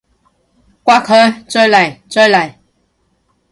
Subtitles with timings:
[0.83, 1.45] 摑佢！
[1.47, 1.99] 再嚟！
[2.09, 2.55] 再嚟！